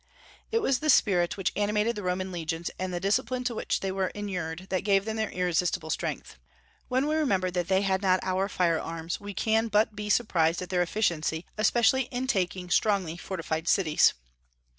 [0.51, 3.91] It was the spirit which animated the Roman legions, and the discipline to which they
[3.91, 6.39] were inured that gave them their irresistible strength.
[6.87, 10.71] When we remember that they had not our firearms, we can but be surprised at
[10.71, 14.15] their efficiency, especially in taking strongly fortified cities.